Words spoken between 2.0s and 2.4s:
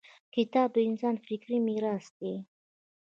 دی.